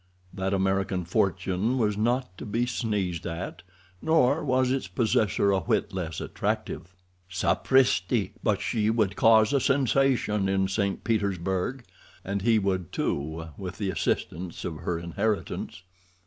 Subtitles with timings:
[0.33, 3.61] That American fortune was not to be sneezed at,
[4.01, 6.95] nor was its possessor a whit less attractive.
[7.29, 8.31] "Sapristi!
[8.41, 11.03] but she would cause a sensation in St.
[11.03, 11.83] Petersburg."
[12.25, 15.83] And he would, too, with the assistance of her inheritance.